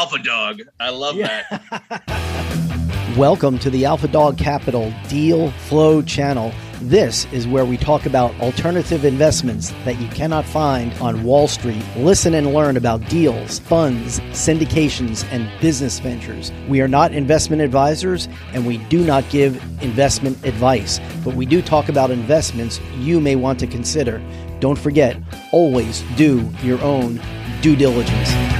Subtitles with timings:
[0.00, 0.62] alpha dog.
[0.80, 1.44] I love yeah.
[1.60, 3.14] that.
[3.18, 6.54] Welcome to the Alpha Dog Capital Deal Flow channel.
[6.80, 11.84] This is where we talk about alternative investments that you cannot find on Wall Street.
[11.96, 16.50] Listen and learn about deals, funds, syndications, and business ventures.
[16.66, 21.60] We are not investment advisors and we do not give investment advice, but we do
[21.60, 24.22] talk about investments you may want to consider.
[24.60, 25.18] Don't forget,
[25.52, 27.20] always do your own
[27.60, 28.59] due diligence.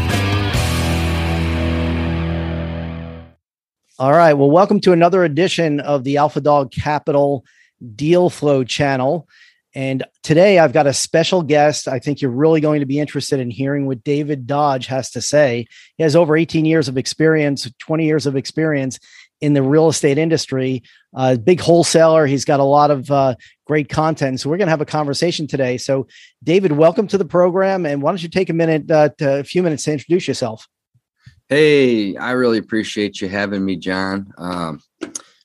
[4.00, 4.32] All right.
[4.32, 7.44] Well, welcome to another edition of the Alpha Dog Capital
[7.96, 9.28] Deal Flow channel.
[9.74, 11.86] And today I've got a special guest.
[11.86, 15.20] I think you're really going to be interested in hearing what David Dodge has to
[15.20, 15.66] say.
[15.98, 18.98] He has over 18 years of experience, 20 years of experience
[19.42, 20.82] in the real estate industry.
[21.14, 22.24] Uh, big wholesaler.
[22.24, 23.34] He's got a lot of uh,
[23.66, 24.40] great content.
[24.40, 25.76] So we're going to have a conversation today.
[25.76, 26.06] So,
[26.42, 27.84] David, welcome to the program.
[27.84, 30.66] And why don't you take a minute, uh, to, a few minutes to introduce yourself?
[31.50, 34.32] Hey, I really appreciate you having me, John.
[34.38, 34.80] Um,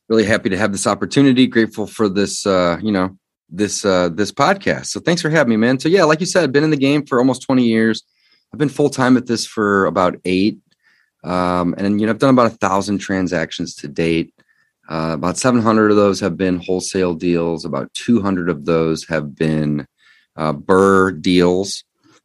[0.08, 1.48] really happy to have this opportunity.
[1.48, 3.17] Grateful for this, uh, you know,
[3.50, 4.86] this uh, this podcast.
[4.86, 5.80] So thanks for having me, man.
[5.80, 8.03] So yeah, like you said, I've been in the game for almost 20 years.
[8.53, 10.59] I've been full time at this for about eight.
[11.23, 14.31] Um, and you know, I've done about a thousand transactions to date.
[14.88, 17.66] Uh, about 700 of those have been wholesale deals.
[17.66, 19.88] About 200 of those have been
[20.36, 21.83] uh, BRRRR deals,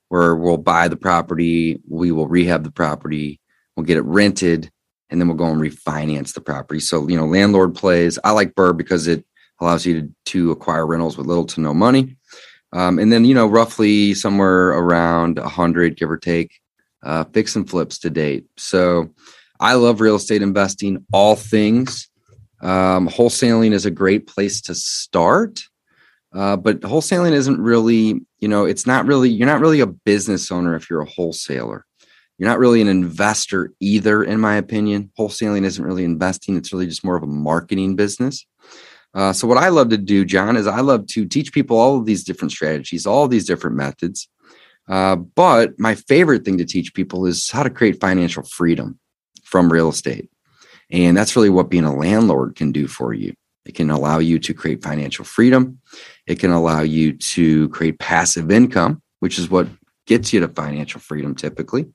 [0.08, 3.41] where we'll buy the property, we will rehab the property,
[3.77, 4.71] we'll get it rented,
[5.11, 6.81] and then we'll go and refinance the property.
[6.81, 8.19] So you know, landlord plays.
[8.25, 9.25] I like BRRRR because it
[9.61, 12.17] allows you to, to acquire rentals with little to no money.
[12.73, 16.53] Um, and then you know, roughly somewhere around 100, give or take,
[17.03, 18.47] uh, fix and flips to date.
[18.57, 19.11] So
[19.59, 22.09] I love real estate investing, all things.
[22.63, 25.63] Um, wholesaling is a great place to start.
[26.33, 30.53] Uh, but wholesaling isn't really, you know, it's not really, you're not really a business
[30.53, 31.85] owner if you're a wholesaler.
[32.41, 35.10] You're not really an investor either, in my opinion.
[35.19, 38.46] Wholesaling isn't really investing, it's really just more of a marketing business.
[39.12, 41.98] Uh, so, what I love to do, John, is I love to teach people all
[41.98, 44.27] of these different strategies, all these different methods.
[44.89, 48.98] Uh, but my favorite thing to teach people is how to create financial freedom
[49.45, 50.30] from real estate.
[50.90, 53.34] And that's really what being a landlord can do for you.
[53.67, 55.79] It can allow you to create financial freedom.
[56.27, 59.68] It can allow you to create passive income, which is what
[60.06, 61.86] gets you to financial freedom typically.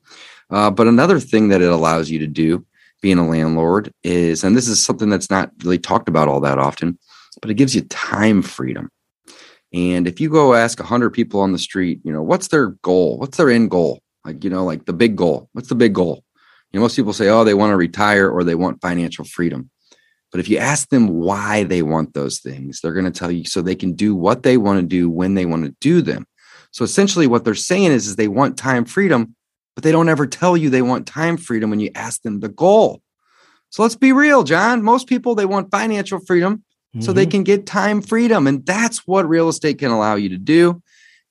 [0.50, 2.66] Uh, but another thing that it allows you to do
[3.01, 6.57] being a landlord is, and this is something that's not really talked about all that
[6.57, 6.97] often,
[7.41, 8.89] but it gives you time freedom.
[9.73, 13.17] And if you go ask 100 people on the street, you know, what's their goal?
[13.17, 14.01] What's their end goal?
[14.23, 15.50] Like, you know, like the big goal.
[15.53, 16.23] What's the big goal?
[16.72, 19.69] You know, most people say, oh, they want to retire or they want financial freedom.
[20.31, 23.45] But if you ask them why they want those things, they're going to tell you
[23.45, 26.25] so they can do what they want to do when they want to do them.
[26.72, 29.35] So essentially, what they're saying is, is they want time freedom,
[29.75, 32.50] but they don't ever tell you they want time freedom when you ask them the
[32.50, 33.02] goal.
[33.69, 34.84] So let's be real, John.
[34.84, 36.63] Most people, they want financial freedom,
[37.02, 37.31] so they mm-hmm.
[37.31, 38.47] can get time freedom.
[38.47, 40.81] And that's what real estate can allow you to do.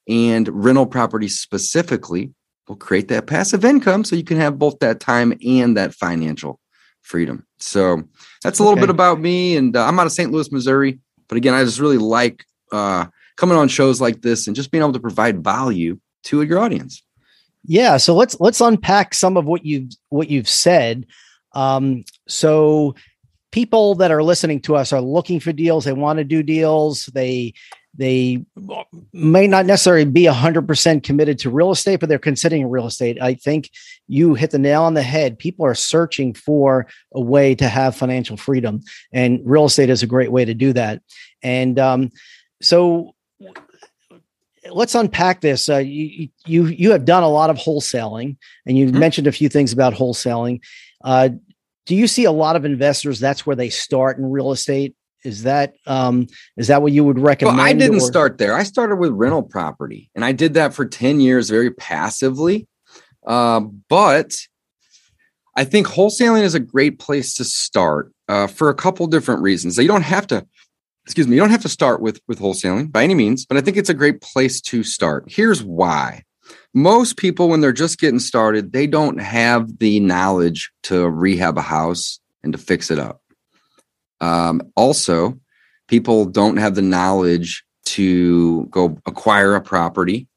[0.07, 2.35] And rental properties specifically
[2.69, 6.61] will create that passive income so you can have both that time and that financial
[7.01, 7.47] freedom.
[7.59, 8.03] So
[8.43, 8.83] that's a little okay.
[8.83, 9.57] bit about me.
[9.57, 10.31] And uh, I'm out of St.
[10.31, 10.99] Louis, Missouri.
[11.29, 13.07] But again, I just really like uh,
[13.37, 17.03] coming on shows like this and just being able to provide value to your audience.
[17.65, 21.07] Yeah, so let's let's unpack some of what you've what you've said.
[21.53, 22.95] Um, so
[23.53, 25.85] people that are listening to us are looking for deals.
[25.85, 27.07] They want to do deals.
[27.07, 27.55] They
[27.97, 28.45] they
[29.13, 33.17] may not necessarily be 100% committed to real estate but they're considering real estate.
[33.23, 33.71] I think
[34.09, 35.39] you hit the nail on the head.
[35.39, 38.81] People are searching for a way to have financial freedom
[39.13, 41.03] and real estate is a great way to do that.
[41.41, 42.11] And um,
[42.61, 43.15] so
[44.71, 45.69] let's unpack this.
[45.69, 48.37] Uh, you, you you have done a lot of wholesaling
[48.67, 48.99] and you mm-hmm.
[48.99, 50.61] mentioned a few things about wholesaling.
[51.03, 51.31] Uh,
[51.87, 54.95] do you see a lot of investors that's where they start in real estate?
[55.25, 56.27] Is that um
[56.57, 58.01] is that what you would recommend well, i didn't or?
[58.01, 58.55] start there.
[58.55, 62.67] I started with rental property and i did that for 10 years very passively.
[63.27, 64.37] Uh, but
[65.57, 69.79] i think wholesaling is a great place to start uh, for a couple different reasons.
[69.79, 70.47] You don't have to
[71.05, 73.61] excuse me you don't have to start with with wholesaling by any means but i
[73.61, 75.25] think it's a great place to start.
[75.29, 76.23] Here's why.
[76.75, 81.63] Most people when they're just getting started they don't have the knowledge to rehab a
[81.63, 83.21] house and to fix it up.
[84.21, 85.39] Um, also
[85.89, 90.29] people don't have the knowledge to go acquire a property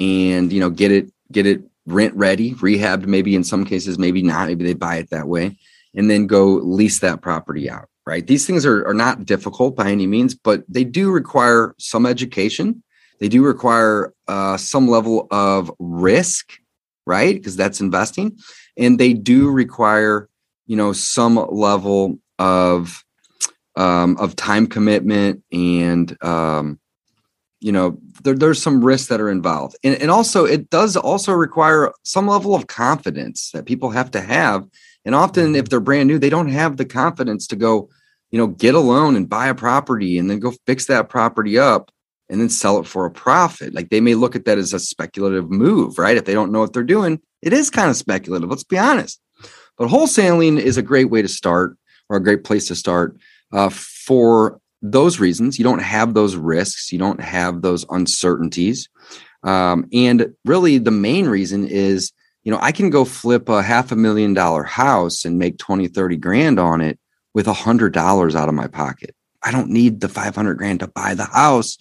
[0.00, 4.22] and you know get it get it rent ready rehabbed maybe in some cases maybe
[4.22, 5.56] not maybe they buy it that way
[5.94, 9.90] and then go lease that property out right these things are, are not difficult by
[9.90, 12.82] any means but they do require some education
[13.20, 16.58] they do require uh, some level of risk,
[17.06, 17.34] right?
[17.34, 18.36] Because that's investing.
[18.76, 20.28] and they do require
[20.66, 23.04] you know some level of
[23.76, 26.80] um, of time commitment and um,
[27.60, 31.32] you know there, there's some risks that are involved and, and also it does also
[31.32, 34.66] require some level of confidence that people have to have
[35.04, 37.88] and often if they're brand new they don't have the confidence to go
[38.30, 41.58] you know get a loan and buy a property and then go fix that property
[41.58, 41.90] up
[42.30, 43.74] and then sell it for a profit.
[43.74, 46.16] Like they may look at that as a speculative move right?
[46.16, 49.20] If they don't know what they're doing it is kind of speculative let's be honest.
[49.76, 51.76] But wholesaling is a great way to start
[52.08, 53.16] or a great place to start
[53.52, 55.58] uh, for those reasons.
[55.58, 58.88] You don't have those risks, you don't have those uncertainties.
[59.42, 62.12] Um, and really, the main reason is,
[62.44, 65.88] you know, I can go flip a half a million dollar house and make 20,
[65.88, 66.98] 30 grand on it
[67.32, 69.16] with a hundred dollars out of my pocket.
[69.42, 71.78] I don't need the 500 grand to buy the house.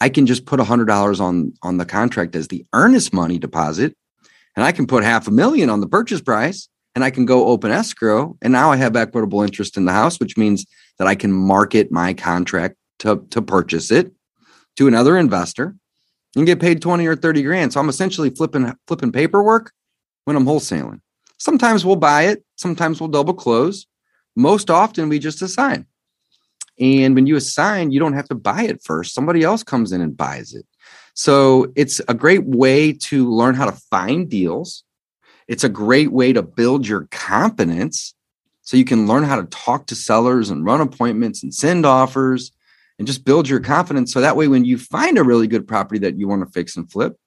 [0.00, 3.38] I can just put a hundred dollars on, on the contract as the earnest money
[3.38, 3.96] deposit.
[4.54, 7.46] And I can put half a million on the purchase price and I can go
[7.46, 8.36] open escrow.
[8.42, 10.66] And now I have equitable interest in the house, which means
[10.98, 14.12] that I can market my contract to, to purchase it
[14.76, 15.74] to another investor
[16.36, 17.72] and get paid 20 or 30 grand.
[17.72, 19.72] So I'm essentially flipping flipping paperwork
[20.24, 21.00] when I'm wholesaling.
[21.38, 23.86] Sometimes we'll buy it, sometimes we'll double close.
[24.36, 25.86] Most often we just assign.
[26.78, 29.14] And when you assign, you don't have to buy it first.
[29.14, 30.66] Somebody else comes in and buys it.
[31.14, 34.84] So it's a great way to learn how to find deals
[35.48, 38.14] it's a great way to build your confidence
[38.62, 42.52] so you can learn how to talk to sellers and run appointments and send offers
[42.98, 44.12] and just build your confidence.
[44.12, 46.76] So that way, when you find a really good property that you want to fix
[46.76, 47.18] and flip,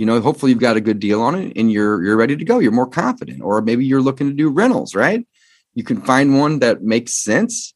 [0.00, 2.42] you know, hopefully you've got a good deal on it and you're you're ready to
[2.42, 2.58] go.
[2.58, 5.26] You're more confident, or maybe you're looking to do rentals, right?
[5.74, 7.74] You can find one that makes sense,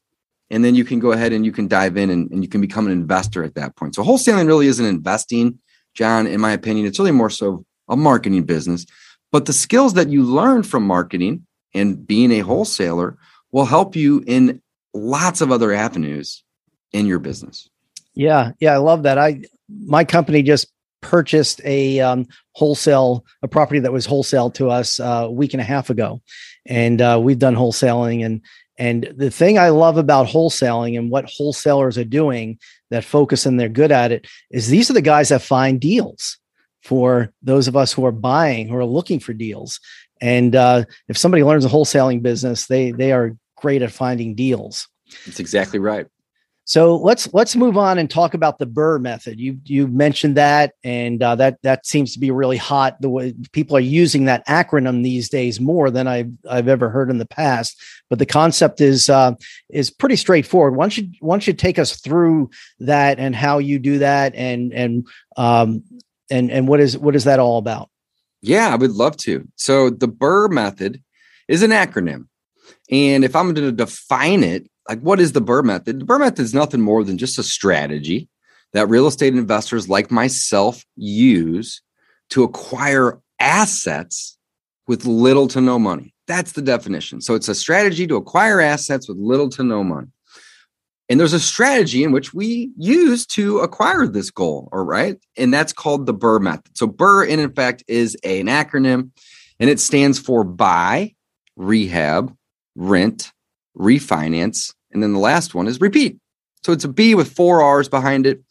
[0.49, 2.61] and then you can go ahead and you can dive in and, and you can
[2.61, 3.93] become an investor at that point.
[3.93, 5.59] So wholesaling really isn't investing,
[5.93, 6.25] John.
[6.25, 8.87] In my opinion, it's really more so a marketing business.
[9.31, 11.45] But the skills that you learn from marketing
[11.75, 13.19] and being a wholesaler
[13.51, 14.63] will help you in
[14.95, 16.43] lots of other avenues
[16.91, 17.69] in your business.
[18.15, 19.19] Yeah, yeah, I love that.
[19.19, 20.71] I my company just
[21.05, 25.61] purchased a um, wholesale a property that was wholesale to us uh, a week and
[25.61, 26.21] a half ago,
[26.65, 28.41] and uh, we've done wholesaling and
[28.77, 32.59] and the thing I love about wholesaling and what wholesalers are doing
[32.89, 36.37] that focus and they're good at it is these are the guys that find deals
[36.83, 39.79] for those of us who are buying, who are looking for deals.
[40.19, 44.87] And uh, if somebody learns a wholesaling business, they they are great at finding deals.
[45.25, 46.07] That's exactly right.
[46.67, 49.39] So let's let's move on and talk about the BRRRR method.
[49.39, 52.99] You you mentioned that, and uh, that that seems to be really hot.
[53.01, 57.11] The way people are using that acronym these days more than I've I've ever heard
[57.11, 57.79] in the past.
[58.09, 59.33] But the concept is uh,
[59.69, 60.75] is pretty straightforward.
[60.75, 64.33] Why don't you why don't you take us through that and how you do that,
[64.33, 65.07] and and
[65.37, 65.83] um,
[66.31, 67.91] and and what is what is that all about?
[68.41, 69.47] Yeah, I would love to.
[69.55, 71.03] So the BRRRR method
[71.47, 72.25] is an acronym.
[72.89, 75.99] And if I'm going to define it, like what is the BRRRR method?
[75.99, 78.29] The BRRRR method is nothing more than just a strategy
[78.73, 81.81] that real estate investors like myself use
[82.29, 84.37] to acquire assets
[84.87, 86.13] with little to no money.
[86.27, 87.21] That's the definition.
[87.21, 90.07] So it's a strategy to acquire assets with little to no money.
[91.07, 95.17] And there's a strategy in which we use to acquire this goal, all right?
[95.37, 96.77] And that's called the BRRRR method.
[96.77, 99.11] So BRRRR, in effect, is a, an acronym
[99.59, 101.13] and it stands for buy,
[101.55, 102.35] rehab,
[102.75, 103.31] rent,
[103.77, 106.17] refinance, and then the last one is repeat.
[106.63, 108.41] So it's a B with four R's behind it.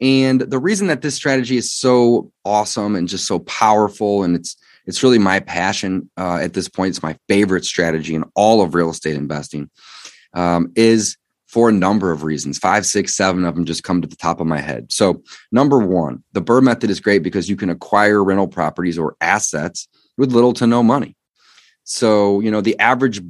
[0.00, 4.56] And the reason that this strategy is so awesome and just so powerful, and it's
[4.86, 6.90] it's really my passion uh, at this point.
[6.90, 9.70] It's my favorite strategy in all of real estate investing.
[10.32, 11.16] Um, is
[11.46, 12.58] for a number of reasons.
[12.58, 14.90] Five, six, seven of them just come to the top of my head.
[14.92, 19.16] So, number one, the BRRRR method is great because you can acquire rental properties or
[19.20, 21.16] assets with little to no money.
[21.82, 23.20] So, you know, the average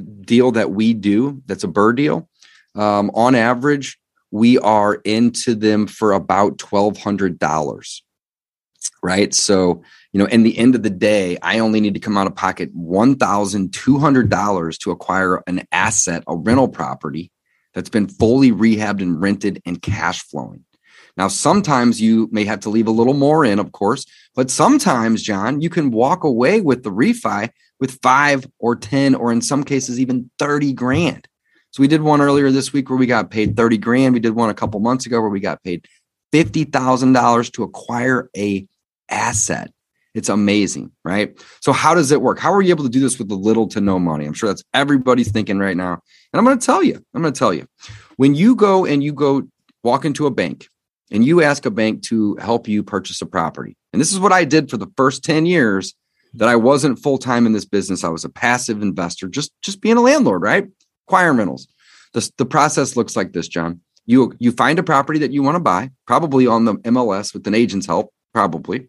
[0.00, 2.28] deal that we do that's a BRRRR deal,
[2.74, 3.98] um, on average,
[4.30, 8.02] we are into them for about $1,200.
[9.02, 9.32] Right.
[9.34, 12.26] So, you know, in the end of the day, I only need to come out
[12.26, 17.30] of pocket $1,200 to acquire an asset, a rental property
[17.74, 20.64] that's been fully rehabbed and rented and cash flowing.
[21.16, 25.22] Now, sometimes you may have to leave a little more in, of course, but sometimes,
[25.22, 29.64] John, you can walk away with the refi with five or 10, or in some
[29.64, 31.26] cases, even 30 grand.
[31.72, 34.14] So we did one earlier this week where we got paid 30 grand.
[34.14, 35.86] We did one a couple months ago where we got paid
[36.32, 38.66] $50,000 to acquire a
[39.08, 39.72] asset.
[40.12, 41.40] It's amazing, right?
[41.60, 42.40] So how does it work?
[42.40, 44.26] How are you able to do this with little to no money?
[44.26, 45.92] I'm sure that's everybody's thinking right now.
[46.32, 47.66] And I'm going to tell you, I'm going to tell you.
[48.16, 49.44] When you go and you go
[49.84, 50.66] walk into a bank
[51.12, 53.76] and you ask a bank to help you purchase a property.
[53.92, 55.94] And this is what I did for the first 10 years
[56.34, 58.04] that I wasn't full time in this business.
[58.04, 60.68] I was a passive investor, just just being a landlord, right?
[61.06, 61.68] Acquiring rentals.
[62.12, 63.80] The, the process looks like this, John.
[64.06, 67.46] You you find a property that you want to buy, probably on the MLS with
[67.46, 68.88] an agent's help, probably.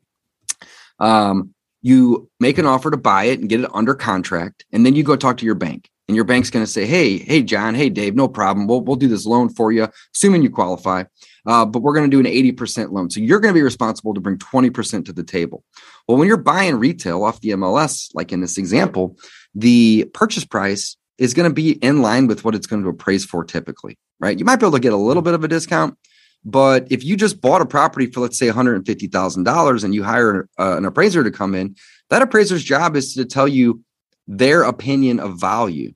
[1.00, 4.96] Um, you make an offer to buy it and get it under contract, and then
[4.96, 5.90] you go talk to your bank.
[6.12, 8.68] And your bank's going to say, "Hey, hey, John, hey, Dave, no problem.
[8.68, 11.06] We'll we'll do this loan for you, assuming you qualify.
[11.46, 13.10] Uh, but we're going to do an 80% loan.
[13.10, 15.64] So you're going to be responsible to bring 20% to the table.
[16.10, 19.18] Well, when you're buying retail off the MLS, like in this example,
[19.56, 23.24] the purchase price is going to be in line with what it's going to appraise
[23.24, 24.38] for typically, right?
[24.38, 25.98] You might be able to get a little bit of a discount,
[26.44, 30.76] but if you just bought a property for, let's say, $150,000 and you hire uh,
[30.76, 31.78] an appraiser to come in,
[32.10, 33.82] that appraiser's job is to tell you
[34.28, 35.94] their opinion of value,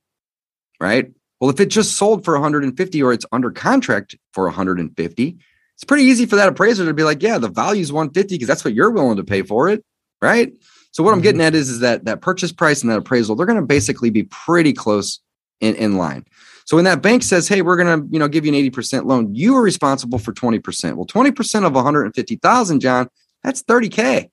[0.80, 1.12] right?
[1.40, 5.38] Well, if it just sold for 150 or it's under contract for 150,
[5.76, 8.48] it's pretty easy for that appraiser to be like, yeah, the value is 150 because
[8.48, 9.84] that's what you're willing to pay for it,
[10.22, 10.54] right?
[10.92, 11.18] So what mm-hmm.
[11.18, 13.66] I'm getting at is, is that that purchase price and that appraisal, they're going to
[13.66, 15.20] basically be pretty close
[15.60, 16.26] in, in line.
[16.66, 19.06] So when that bank says, "Hey, we're going to, you know, give you an 80%
[19.06, 20.96] loan," you are responsible for 20%.
[20.96, 23.08] Well, 20% of 150,000, John,
[23.44, 24.30] that's 30k.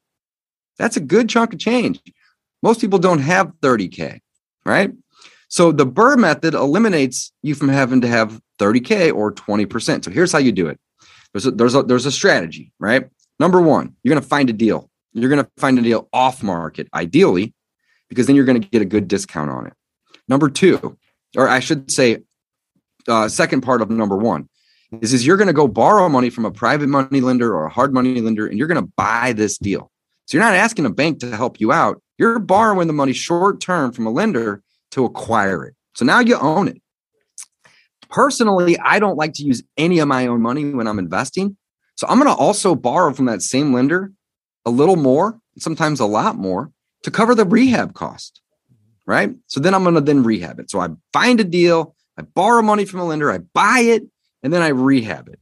[0.79, 2.01] That's a good chunk of change.
[2.63, 4.21] Most people don't have 30k,
[4.65, 4.93] right?
[5.53, 10.03] So the BRRRR method eliminates you from having to have 30K or 20%.
[10.03, 10.81] So here's how you do it.
[11.35, 13.11] There's a, there's a, there's a strategy, right?
[13.39, 14.89] Number one, you're going to find a deal.
[15.13, 17.53] You're going to find a deal off market, ideally,
[18.09, 19.75] because then you're going to get a good discount on it.
[20.27, 20.97] Number two,
[21.37, 22.21] or I should say,
[23.07, 24.49] uh, second part of number one
[25.03, 27.71] is, is you're going to go borrow money from a private money lender or a
[27.71, 29.91] hard money lender, and you're going to buy this deal.
[30.25, 32.01] So you're not asking a bank to help you out.
[32.17, 35.75] You're borrowing the money short term from a lender to acquire it.
[35.95, 36.81] So now you own it.
[38.09, 41.57] Personally, I don't like to use any of my own money when I'm investing.
[41.97, 44.13] So I'm going to also borrow from that same lender
[44.65, 46.71] a little more, sometimes a lot more
[47.03, 48.41] to cover the rehab cost.
[49.07, 49.35] Right.
[49.49, 50.71] So then I'm going to then rehab it.
[50.71, 54.05] So I find a deal, I borrow money from a lender, I buy it,
[54.43, 55.41] and then I rehab it.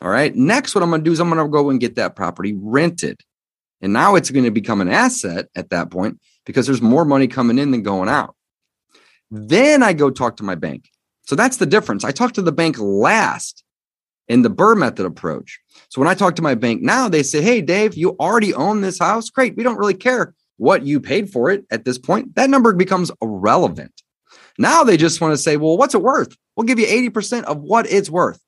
[0.00, 0.34] All right.
[0.34, 2.54] Next, what I'm going to do is I'm going to go and get that property
[2.56, 3.20] rented.
[3.80, 7.26] And now it's going to become an asset at that point because there's more money
[7.26, 8.34] coming in than going out.
[9.34, 10.90] Then I go talk to my bank.
[11.22, 12.04] So that's the difference.
[12.04, 13.64] I talk to the bank last
[14.28, 15.58] in the BRRRR method approach.
[15.88, 18.82] So when I talk to my bank now, they say, Hey, Dave, you already own
[18.82, 19.30] this house.
[19.30, 19.56] Great.
[19.56, 22.34] We don't really care what you paid for it at this point.
[22.34, 24.02] That number becomes irrelevant.
[24.58, 26.36] Now they just want to say, Well, what's it worth?
[26.54, 28.38] We'll give you 80% of what it's worth.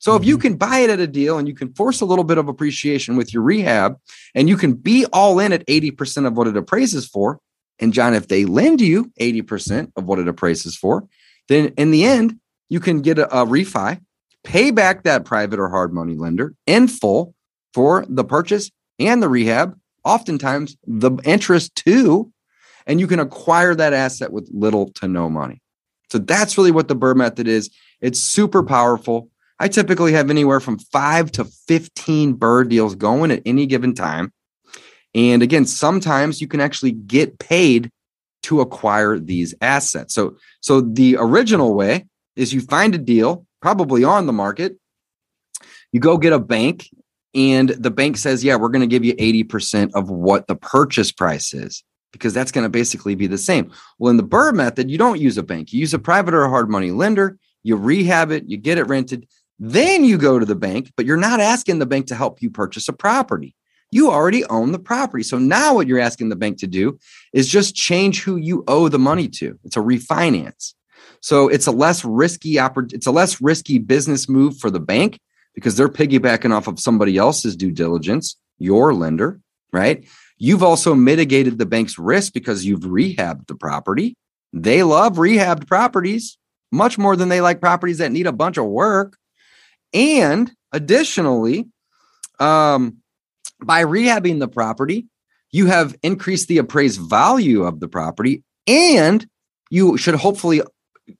[0.00, 0.42] So if you mm-hmm.
[0.42, 3.14] can buy it at a deal and you can force a little bit of appreciation
[3.14, 3.96] with your rehab
[4.34, 7.38] and you can be all in at 80% of what it appraises for,
[7.78, 11.06] and John, if they lend you 80% of what it appraises for,
[11.48, 12.38] then in the end,
[12.68, 14.00] you can get a, a refi,
[14.44, 17.34] pay back that private or hard money lender in full
[17.74, 22.32] for the purchase and the rehab, oftentimes the interest too,
[22.86, 25.60] and you can acquire that asset with little to no money.
[26.10, 27.70] So that's really what the BRRRR method is.
[28.00, 29.30] It's super powerful.
[29.58, 34.32] I typically have anywhere from five to 15 BRRRR deals going at any given time.
[35.14, 37.90] And again, sometimes you can actually get paid
[38.44, 40.14] to acquire these assets.
[40.14, 44.76] So, so the original way is you find a deal, probably on the market,
[45.92, 46.88] you go get a bank,
[47.34, 51.12] and the bank says, Yeah, we're going to give you 80% of what the purchase
[51.12, 53.70] price is, because that's going to basically be the same.
[53.98, 56.44] Well, in the BRRRR method, you don't use a bank, you use a private or
[56.44, 59.28] a hard money lender, you rehab it, you get it rented,
[59.58, 62.50] then you go to the bank, but you're not asking the bank to help you
[62.50, 63.54] purchase a property
[63.92, 65.22] you already own the property.
[65.22, 66.98] So now what you're asking the bank to do
[67.32, 69.58] is just change who you owe the money to.
[69.64, 70.72] It's a refinance.
[71.20, 75.20] So it's a less risky it's a less risky business move for the bank
[75.54, 79.38] because they're piggybacking off of somebody else's due diligence, your lender,
[79.72, 80.04] right?
[80.38, 84.16] You've also mitigated the bank's risk because you've rehabbed the property.
[84.54, 86.38] They love rehabbed properties
[86.72, 89.18] much more than they like properties that need a bunch of work.
[89.92, 91.68] And additionally,
[92.40, 93.01] um,
[93.64, 95.06] by rehabbing the property,
[95.50, 99.26] you have increased the appraised value of the property and
[99.70, 100.62] you should hopefully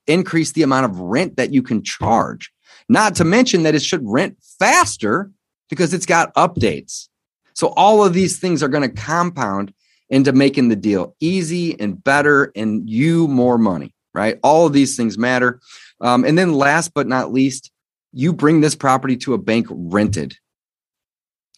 [0.07, 2.53] increase the amount of rent that you can charge.
[2.89, 5.31] Not to mention that it should rent faster
[5.69, 7.09] because it's got updates.
[7.55, 9.73] So all of these things are going to compound
[10.09, 14.39] into making the deal easy and better and you more money, right?
[14.43, 15.61] All of these things matter.
[16.01, 17.71] Um, and then last but not least,
[18.13, 20.37] you bring this property to a bank rented.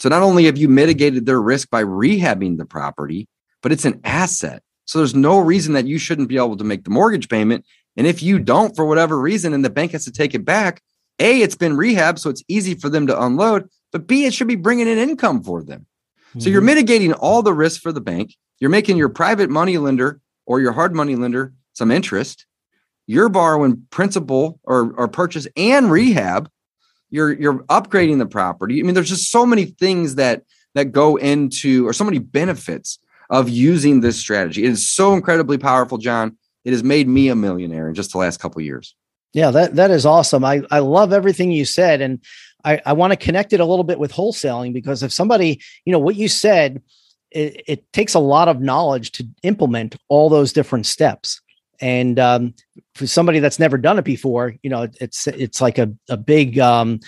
[0.05, 3.27] So not only have you mitigated their risk by rehabbing the property,
[3.63, 4.63] but it's an asset.
[4.85, 7.65] So there's no reason that you shouldn't be able to make the mortgage payment.
[7.97, 10.83] And if you don't, for whatever reason, and the bank has to take it back,
[11.21, 13.71] A, it's been rehab, so it's easy for them to unload.
[13.93, 15.87] But B, it should be bringing in income for them.
[16.29, 16.41] Mm-hmm.
[16.41, 16.67] So you're mm-hmm.
[16.67, 18.37] mitigating all the risk for the bank.
[18.61, 22.45] You're making your private money lender or your hard money lender some interest.
[23.07, 26.51] You're borrowing principal or, or purchase and rehab.
[27.15, 28.81] You're you're upgrading the property.
[28.81, 30.43] I mean, there's just so many things that
[30.75, 32.99] that go into or so many benefits
[33.31, 34.65] of using this strategy.
[34.65, 36.37] It is so incredibly powerful, John.
[36.65, 38.97] It has made me a millionaire in just the last couple years.
[39.33, 40.45] Yeah, that that is awesome.
[40.45, 42.19] I I love everything you said, and
[42.65, 45.93] I I want to connect it a little bit with wholesaling because if somebody, you
[45.93, 46.83] know, what you said,
[47.31, 51.41] it, it takes a lot of knowledge to implement all those different steps.
[51.81, 52.55] And um,
[52.95, 56.59] for somebody that's never done it before, you know, it's it's like a a big
[56.59, 57.01] um,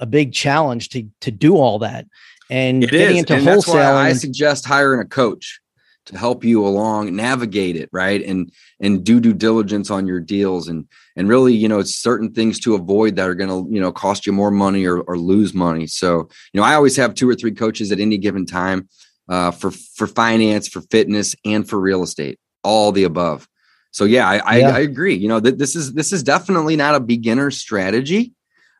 [0.00, 2.06] a big challenge to to do all that.
[2.50, 3.20] And it getting is.
[3.22, 5.62] into and wholesaling, I suggest hiring a coach
[6.06, 10.68] to help you along navigate it right and and do due diligence on your deals
[10.68, 10.86] and
[11.16, 13.92] and really you know it's certain things to avoid that are going to you know
[13.92, 17.28] cost you more money or, or lose money so you know i always have two
[17.28, 18.88] or three coaches at any given time
[19.28, 23.46] uh, for for finance for fitness and for real estate all the above
[23.92, 24.70] so yeah i Yeah.
[24.70, 28.32] I, I agree you know that this is this is definitely not a beginner strategy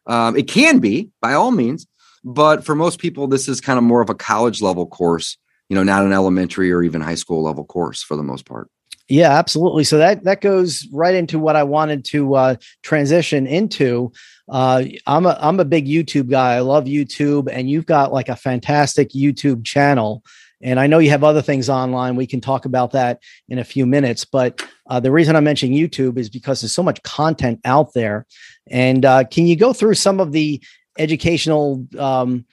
[0.07, 1.87] um, it can be by all means
[2.25, 5.37] but for most people this is kind of more of a college level course
[5.69, 8.69] you know not an elementary or even high school level course for the most part
[9.09, 9.85] Yeah, absolutely.
[9.85, 14.13] So that that goes right into what I wanted to uh, transition into.
[14.49, 16.55] Uh, I'm a I'm a big YouTube guy.
[16.55, 20.23] I love YouTube, and you've got like a fantastic YouTube channel.
[20.63, 22.17] And I know you have other things online.
[22.17, 24.25] We can talk about that in a few minutes.
[24.25, 28.27] But uh, the reason I'm mentioning YouTube is because there's so much content out there.
[28.71, 30.63] And uh, can you go through some of the
[30.99, 32.45] educational, um,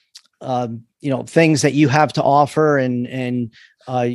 [0.42, 3.54] um, you know, things that you have to offer and and
[3.88, 4.10] uh,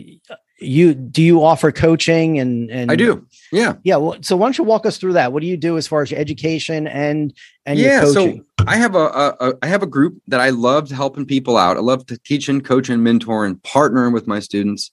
[0.59, 4.57] you do you offer coaching and and i do yeah yeah well, so why don't
[4.57, 7.35] you walk us through that what do you do as far as your education and
[7.67, 10.41] and your yeah coaching so i have a, a, a i have a group that
[10.41, 11.77] i love helping people out.
[11.77, 14.91] I love to teach and coach and mentor and partnering with my students.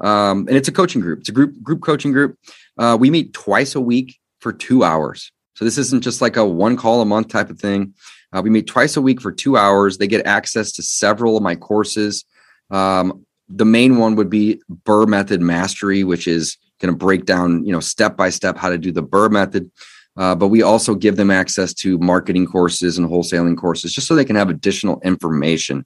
[0.00, 1.20] Um, and it's a coaching group.
[1.20, 2.36] It's a group group coaching group.
[2.76, 5.32] Uh, we meet twice a week for two hours.
[5.54, 7.94] So this isn't just like a one call a month type of thing.
[8.32, 9.98] Uh, we meet twice a week for two hours.
[9.98, 12.24] They get access to several of my courses.
[12.70, 17.64] Um, the main one would be BRRRR method mastery which is going to break down
[17.64, 19.70] you know step by step how to do the BRRRR method
[20.16, 24.14] uh, but we also give them access to marketing courses and wholesaling courses just so
[24.14, 25.84] they can have additional information.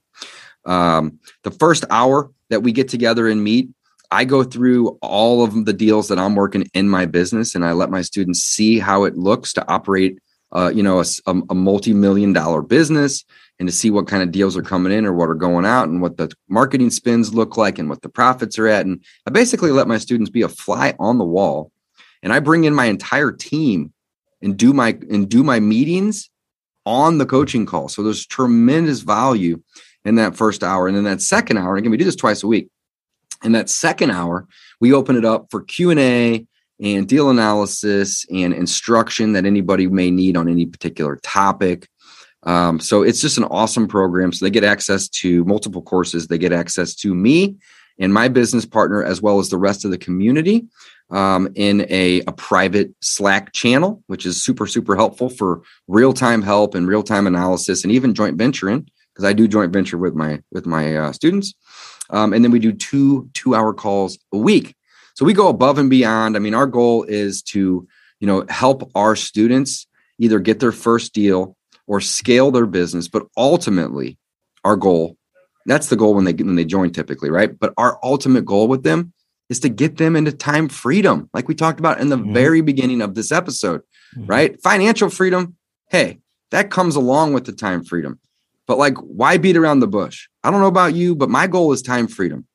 [0.65, 3.69] Um, the first hour that we get together and meet
[4.11, 7.71] i go through all of the deals that i'm working in my business and i
[7.71, 10.19] let my students see how it looks to operate
[10.51, 11.05] uh, you know a,
[11.49, 13.23] a multi-million dollar business
[13.59, 15.89] and to see what kind of deals are coming in or what are going out
[15.89, 18.85] and what the marketing spins look like and what the profits are at.
[18.85, 21.71] And i basically let my students be a fly on the wall
[22.23, 23.93] and i bring in my entire team
[24.41, 26.29] and do my and do my meetings
[26.85, 27.89] on the coaching call.
[27.89, 29.61] So there's tremendous value
[30.05, 30.87] in that first hour.
[30.87, 32.69] And then that second hour and again we do this twice a week.
[33.43, 34.47] In that second hour
[34.79, 36.45] we open it up for q&a
[36.81, 41.87] and deal analysis and instruction that anybody may need on any particular topic.
[42.43, 44.31] Um, so it's just an awesome program.
[44.31, 46.27] So they get access to multiple courses.
[46.27, 47.57] They get access to me
[47.99, 50.65] and my business partner, as well as the rest of the community
[51.11, 56.41] um, in a, a private Slack channel, which is super, super helpful for real time
[56.41, 60.13] help and real time analysis and even joint venturing because I do joint venture with
[60.13, 61.53] my with my uh, students.
[62.11, 64.75] Um, and then we do two two hour calls a week.
[65.15, 66.35] So we go above and beyond.
[66.35, 67.87] I mean, our goal is to
[68.19, 71.55] you know help our students either get their first deal
[71.87, 74.17] or scale their business but ultimately
[74.63, 75.17] our goal
[75.65, 78.83] that's the goal when they when they join typically right but our ultimate goal with
[78.83, 79.13] them
[79.49, 82.33] is to get them into time freedom like we talked about in the Mhm.
[82.33, 83.81] very beginning of this episode
[84.15, 84.29] Mhm.
[84.29, 85.55] right financial freedom
[85.89, 86.19] hey
[86.51, 88.19] that comes along with the time freedom
[88.67, 91.71] but like why beat around the bush i don't know about you but my goal
[91.71, 92.45] is time freedom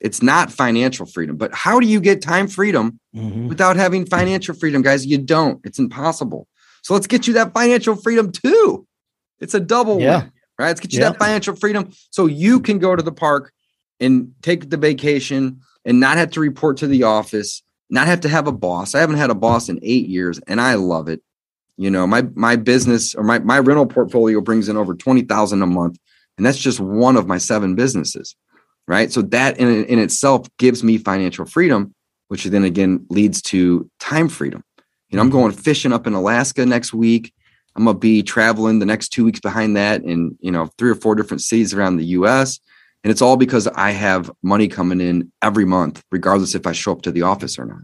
[0.00, 3.48] it's not financial freedom but how do you get time freedom Mhm.
[3.48, 5.04] without having financial freedom, guys.
[5.06, 5.58] You don't.
[5.64, 6.46] It's impossible.
[6.82, 8.86] So let's get you that financial freedom too.
[9.40, 10.18] It's a double Yeah.
[10.20, 10.66] win, right?
[10.68, 11.08] Let's get you Yeah.
[11.10, 13.50] that financial freedom so you can go to the park
[13.98, 18.28] and take the vacation and not have to report to the office, not have to
[18.28, 18.94] have a boss.
[18.94, 21.20] I haven't had a boss in eight years and I love it.
[21.76, 25.66] You know, my my business or my, my rental portfolio brings in over 20,000 a
[25.66, 25.98] month.
[26.36, 28.36] And that's just one of my seven businesses.
[28.86, 29.10] Right.
[29.10, 31.94] So that in, in itself gives me financial freedom
[32.28, 34.62] which then again leads to time freedom.
[35.10, 35.38] You know, I'm mm-hmm.
[35.38, 37.34] going fishing up in Alaska next week.
[37.74, 40.94] I'm gonna be traveling the next two weeks behind that in you know three or
[40.94, 42.60] four different cities around the U.S.
[43.04, 46.92] And it's all because I have money coming in every month, regardless if I show
[46.92, 47.82] up to the office or not.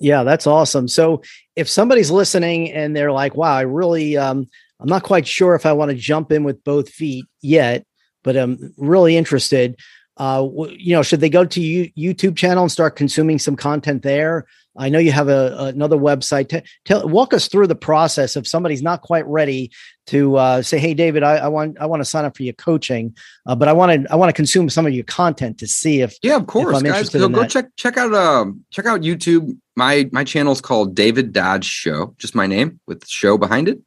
[0.00, 0.88] Yeah, that's awesome.
[0.88, 1.22] So
[1.56, 4.46] if somebody's listening and they're like, wow, I really um
[4.80, 7.86] I'm not quite sure if I want to jump in with both feet yet,
[8.22, 9.76] but I'm really interested.
[10.16, 14.02] uh, you know, should they go to you, YouTube channel and start consuming some content
[14.02, 14.46] there?
[14.76, 16.48] I know you have a, another website.
[16.48, 19.70] T- tell, walk us through the process if somebody's not quite ready
[20.06, 22.54] to uh, say, "Hey, David, I, I, want I want to sign up for your
[22.54, 25.66] coaching, uh, but I want to I want to consume some of your content to
[25.66, 27.10] see if yeah, of course, guys.
[27.10, 29.56] So go check check out um check out YouTube.
[29.76, 33.80] My my channel is called David Dodge Show, just my name with show behind it.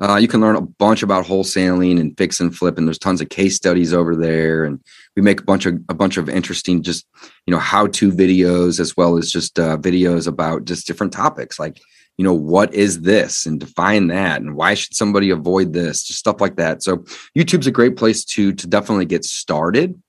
[0.00, 3.20] Uh, you can learn a bunch about wholesaling and fix and flip, and there's tons
[3.20, 4.64] of case studies over there.
[4.64, 4.80] And
[5.14, 7.06] we make a bunch of a bunch of interesting, just
[7.46, 11.58] you know, how to videos as well as just uh, videos about just different topics,
[11.58, 11.80] like
[12.16, 16.18] you know, what is this, and define that, and why should somebody avoid this, just
[16.18, 16.82] stuff like that.
[16.82, 16.98] So
[17.36, 20.00] YouTube's a great place to to definitely get started.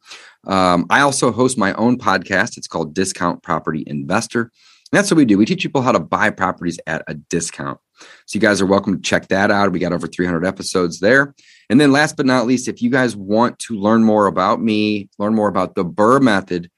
[0.48, 2.58] Um, I also host my own podcast.
[2.58, 4.52] It's called Discount Property Investor.
[4.92, 5.38] And that's what we do.
[5.38, 7.80] We teach people how to buy properties at a discount.
[8.26, 9.72] So you guys are welcome to check that out.
[9.72, 11.34] We got over 300 episodes there.
[11.70, 15.10] And then last but not least, if you guys want to learn more about me,
[15.18, 16.70] learn more about the BRRRR method,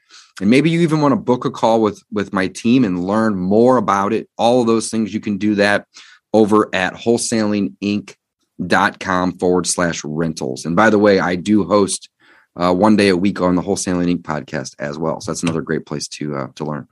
[0.42, 3.36] and maybe you even want to book a call with with my team and learn
[3.36, 5.86] more about it, all of those things, you can do that
[6.34, 10.66] over at wholesalinginc.com forward slash rentals.
[10.66, 12.10] And by the way, I do host
[12.56, 14.24] uh, one day a week on the Wholesaling Inc.
[14.24, 15.22] podcast as well.
[15.22, 16.88] So that's another great place to uh, to learn.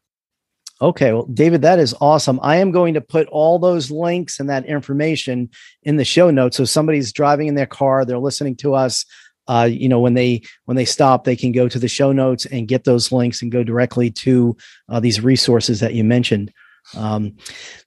[0.82, 2.40] Okay, well, David, that is awesome.
[2.42, 5.50] I am going to put all those links and that information
[5.84, 6.58] in the show notes.
[6.58, 9.06] So somebody's driving in their car, they're listening to us.
[9.48, 12.46] Uh, you know, when they when they stop, they can go to the show notes
[12.46, 14.56] and get those links and go directly to
[14.88, 16.54] uh, these resources that you mentioned.
[16.96, 17.36] Um,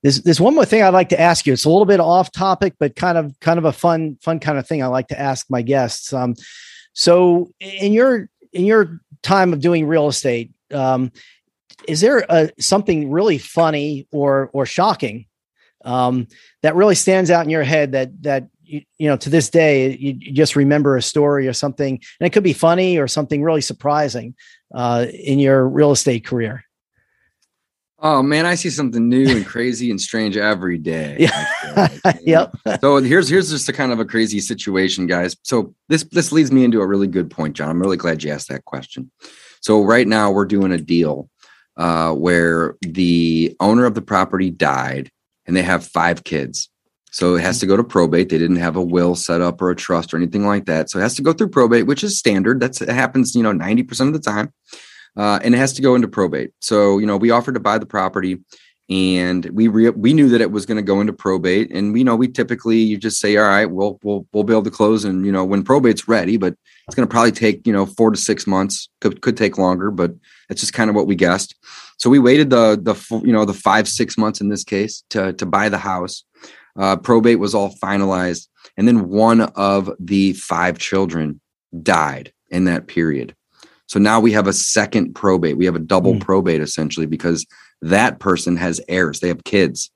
[0.03, 1.53] there's there's one more thing I'd like to ask you.
[1.53, 4.59] It's a little bit off topic, but kind of kind of a fun fun kind
[4.59, 6.13] of thing I like to ask my guests.
[6.13, 6.35] Um,
[6.93, 11.13] so in your in your time of doing real estate, um,
[11.89, 15.27] is there a, something really funny or or shocking
[15.85, 16.27] um,
[16.63, 19.97] that really stands out in your head that that you, you know to this day
[19.97, 23.43] you, you, just remember a story or something and it could be funny or something
[23.43, 24.35] really surprising
[24.75, 26.65] uh, in your real estate career?
[28.01, 31.89] Oh man i see something new and crazy and strange every day yeah.
[32.23, 32.57] Yep.
[32.81, 35.37] So here's here's just a kind of a crazy situation guys.
[35.43, 37.71] So this this leads me into a really good point john.
[37.71, 39.11] I'm really glad you asked that question.
[39.61, 41.31] So right now we're doing a deal
[41.77, 45.11] uh, where the owner of the property died
[45.47, 46.69] and they have five kids.
[47.11, 48.29] So it has to go to probate.
[48.29, 50.91] They didn't have a will set up or a trust or anything like that.
[50.91, 52.59] So it has to go through probate, which is standard.
[52.59, 54.53] That's it happens, you know, 90% of the time.
[55.17, 56.51] Uh, and it has to go into probate.
[56.61, 58.41] So, you know, we offered to buy the property
[58.91, 62.01] and we re- we knew that it was going to go into probate and we
[62.01, 64.71] you know we typically you just say all right we'll we'll we'll be able to
[64.71, 66.55] close and you know when probate's ready but
[66.87, 69.91] it's going to probably take you know 4 to 6 months could could take longer
[69.91, 70.13] but
[70.49, 71.55] that's just kind of what we guessed
[71.99, 75.33] so we waited the the you know the 5 6 months in this case to
[75.35, 76.25] to buy the house
[76.77, 81.41] uh, probate was all finalized and then one of the five children
[81.83, 83.35] died in that period
[83.87, 86.21] so now we have a second probate we have a double mm.
[86.21, 87.47] probate essentially because
[87.85, 89.91] that person has heirs, they have kids.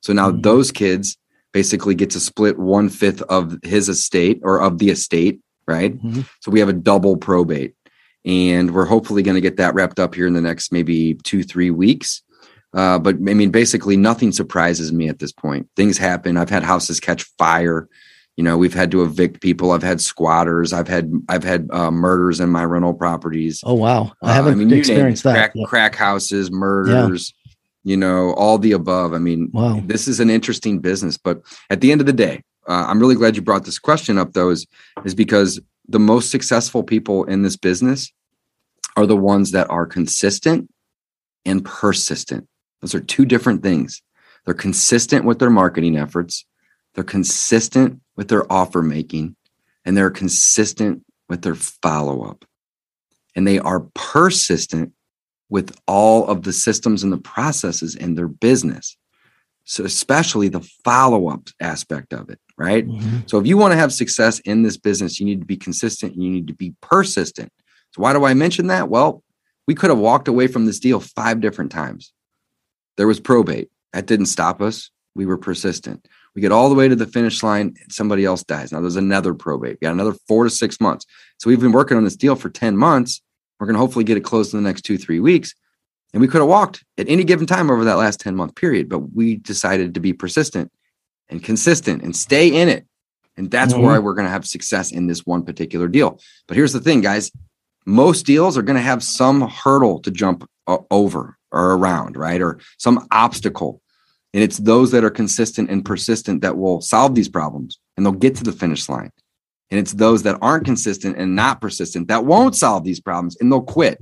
[0.00, 0.40] So now mm-hmm.
[0.40, 1.16] those kids
[1.52, 5.94] basically get to split one fifth of his estate or of the estate, right?
[5.94, 6.22] Mm-hmm.
[6.40, 7.74] So we have a double probate.
[8.24, 11.42] And we're hopefully going to get that wrapped up here in the next maybe two,
[11.42, 12.22] three weeks.
[12.74, 15.68] Uh, but I mean, basically, nothing surprises me at this point.
[15.76, 16.36] Things happen.
[16.36, 17.88] I've had houses catch fire.
[18.36, 19.72] You know, we've had to evict people.
[19.72, 20.72] I've had squatters.
[20.72, 23.60] I've had I've had uh, murders in my rental properties.
[23.62, 25.52] Oh wow, I haven't uh, I mean, experienced that.
[25.52, 27.34] Crack, crack, houses, murders
[27.84, 29.12] you know, all the above.
[29.12, 29.80] I mean, wow.
[29.84, 33.16] this is an interesting business, but at the end of the day, uh, I'm really
[33.16, 34.66] glad you brought this question up though, is,
[35.04, 38.12] is because the most successful people in this business
[38.96, 40.70] are the ones that are consistent
[41.44, 42.46] and persistent.
[42.80, 44.02] Those are two different things.
[44.44, 46.44] They're consistent with their marketing efforts.
[46.94, 49.36] They're consistent with their offer making
[49.84, 52.44] and they're consistent with their follow up.
[53.34, 54.92] And they are persistent
[55.48, 58.96] with all of the systems and the processes in their business.
[59.64, 62.86] So, especially the follow up aspect of it, right?
[62.86, 63.20] Mm-hmm.
[63.26, 66.14] So, if you want to have success in this business, you need to be consistent
[66.14, 67.52] and you need to be persistent.
[67.92, 68.88] So, why do I mention that?
[68.88, 69.22] Well,
[69.66, 72.12] we could have walked away from this deal five different times.
[72.96, 74.90] There was probate, that didn't stop us.
[75.14, 76.08] We were persistent.
[76.34, 78.72] We get all the way to the finish line, somebody else dies.
[78.72, 79.78] Now, there's another probate.
[79.80, 81.04] We got another four to six months.
[81.38, 83.20] So, we've been working on this deal for 10 months
[83.62, 85.54] we're going to hopefully get it closed in the next two, three weeks.
[86.12, 88.88] And we could have walked at any given time over that last 10 month period,
[88.88, 90.72] but we decided to be persistent
[91.32, 92.86] and consistent and stay in it.
[93.36, 93.82] And that's mm-hmm.
[93.82, 96.20] why we're going to have success in this one particular deal.
[96.46, 97.32] But here's the thing, guys
[97.84, 102.40] most deals are going to have some hurdle to jump over or around, right?
[102.40, 103.80] Or some obstacle.
[104.32, 108.12] And it's those that are consistent and persistent that will solve these problems and they'll
[108.12, 109.10] get to the finish line.
[109.70, 113.50] And it's those that aren't consistent and not persistent that won't solve these problems and
[113.50, 113.98] they'll quit.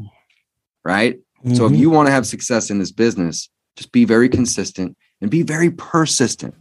[0.84, 1.18] Right.
[1.44, 1.54] Mm-hmm.
[1.54, 1.80] So if mm-hmm.
[1.80, 5.70] you want to have success in this business, just be very consistent and be very
[5.70, 6.54] persistent.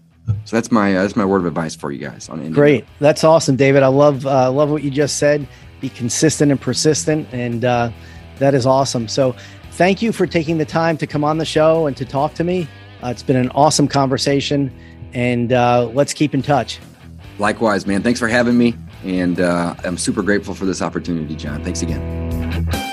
[0.46, 3.24] So that's my uh, that's my word of advice for you guys on Great, that's
[3.24, 3.84] awesome, David.
[3.84, 5.48] I love uh, love what you just said.
[5.82, 7.92] Be consistent and persistent, and uh,
[8.39, 9.08] that is awesome.
[9.08, 9.36] So,
[9.72, 12.44] thank you for taking the time to come on the show and to talk to
[12.44, 12.68] me.
[13.04, 14.74] Uh, it's been an awesome conversation,
[15.13, 16.80] and uh, let's keep in touch.
[17.38, 18.02] Likewise, man.
[18.02, 21.63] Thanks for having me, and uh, I'm super grateful for this opportunity, John.
[21.63, 22.88] Thanks again.